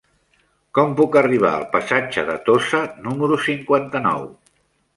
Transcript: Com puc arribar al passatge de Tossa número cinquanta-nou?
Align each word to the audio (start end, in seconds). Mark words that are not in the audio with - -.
Com 0.77 0.95
puc 0.99 1.17
arribar 1.21 1.51
al 1.59 1.67
passatge 1.75 2.25
de 2.31 2.39
Tossa 2.49 2.81
número 3.09 3.41
cinquanta-nou? 3.51 4.29